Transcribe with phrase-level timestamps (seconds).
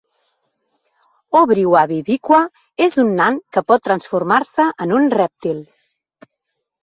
[1.39, 2.39] Obrigwabibikwa
[2.85, 5.61] és un nan que pot transformar-se en un rèptil.